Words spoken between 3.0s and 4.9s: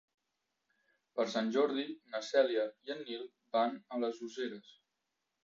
Nil van a les Useres.